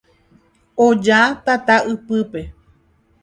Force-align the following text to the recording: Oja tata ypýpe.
Oja 0.85 1.19
tata 1.45 1.75
ypýpe. 1.93 2.41